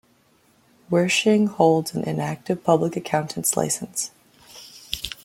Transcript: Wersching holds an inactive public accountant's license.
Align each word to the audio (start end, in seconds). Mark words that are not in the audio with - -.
Wersching 0.89 1.47
holds 1.47 1.93
an 1.93 2.01
inactive 2.05 2.63
public 2.63 2.95
accountant's 2.97 3.55
license. 3.55 4.09